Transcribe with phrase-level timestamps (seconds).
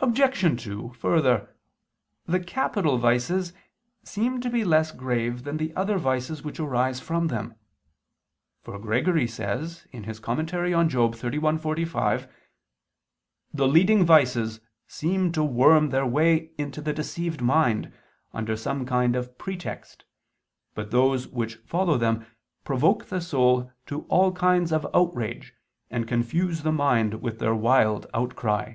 [0.00, 0.60] Obj.
[0.64, 1.54] 2: Further,
[2.26, 3.52] the capital vices
[4.02, 7.54] seem to be less grave than the other vices which arise from them.
[8.62, 10.08] For Gregory says (Moral.
[10.08, 12.28] xxxi, 45):
[13.54, 14.58] "The leading vices
[14.88, 17.92] seem to worm their way into the deceived mind
[18.32, 20.04] under some kind of pretext,
[20.74, 22.26] but those which follow them
[22.64, 25.54] provoke the soul to all kinds of outrage,
[25.92, 28.74] and confuse the mind with their wild outcry."